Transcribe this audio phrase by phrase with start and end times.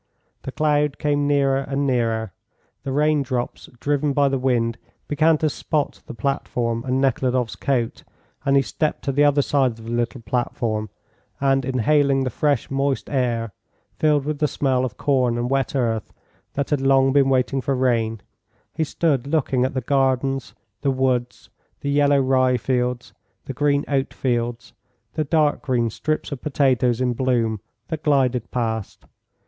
[0.41, 2.33] The cloud came nearer and nearer,
[2.81, 8.03] the rain drops driven by the wind began to spot the platform and Nekhludoff's coat;
[8.43, 10.89] and he stepped to the other side of the little platform,
[11.39, 13.53] and, inhaling the fresh, moist air
[13.99, 16.11] filled with the smell of corn and wet earth
[16.55, 18.21] that had long been waiting for rain
[18.73, 23.13] he stood looking at the gardens, the woods, the yellow rye fields,
[23.45, 24.73] the green oatfields,
[25.13, 27.59] the dark green strips of potatoes in bloom,
[27.89, 29.05] that glided past.